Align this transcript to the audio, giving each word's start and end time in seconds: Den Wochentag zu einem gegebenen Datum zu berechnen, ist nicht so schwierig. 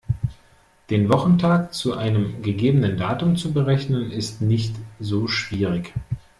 Den 0.89 1.09
Wochentag 1.13 1.75
zu 1.75 1.93
einem 1.95 2.41
gegebenen 2.41 2.97
Datum 2.97 3.35
zu 3.35 3.53
berechnen, 3.53 4.09
ist 4.09 4.41
nicht 4.41 4.75
so 4.99 5.27
schwierig. 5.27 5.93